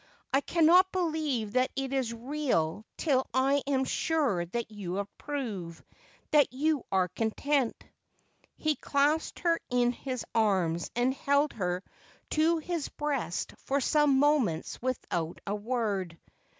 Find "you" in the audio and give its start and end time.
4.71-4.97, 6.51-6.83